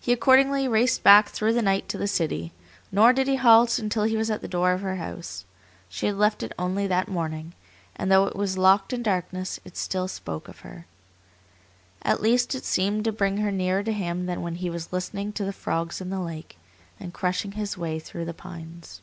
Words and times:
He 0.00 0.12
accordingly 0.12 0.66
raced 0.66 1.04
back 1.04 1.28
through 1.28 1.52
the 1.52 1.62
night 1.62 1.88
to 1.90 1.96
the 1.98 2.08
city; 2.08 2.52
nor 2.90 3.12
did 3.12 3.28
he 3.28 3.36
halt 3.36 3.78
until 3.78 4.02
he 4.02 4.16
was 4.16 4.28
at 4.28 4.40
the 4.40 4.48
door 4.48 4.72
of 4.72 4.80
her 4.80 4.96
house. 4.96 5.44
She 5.88 6.06
had 6.06 6.16
left 6.16 6.42
it 6.42 6.52
only 6.58 6.88
that 6.88 7.06
morning, 7.06 7.52
and 7.94 8.10
though 8.10 8.26
it 8.26 8.34
was 8.34 8.58
locked 8.58 8.92
in 8.92 9.04
darkness, 9.04 9.60
it 9.64 9.76
still 9.76 10.08
spoke 10.08 10.48
of 10.48 10.62
her. 10.66 10.86
At 12.02 12.20
least 12.20 12.56
it 12.56 12.64
seemed 12.64 13.04
to 13.04 13.12
bring 13.12 13.36
her 13.36 13.52
nearer 13.52 13.84
to 13.84 13.92
him 13.92 14.26
than 14.26 14.42
when 14.42 14.56
he 14.56 14.68
was 14.68 14.92
listening 14.92 15.32
to 15.34 15.44
the 15.44 15.52
frogs 15.52 16.00
in 16.00 16.10
the 16.10 16.18
lake, 16.18 16.58
and 16.98 17.14
crushing 17.14 17.52
his 17.52 17.78
way 17.78 18.00
through 18.00 18.24
the 18.24 18.34
pines. 18.34 19.00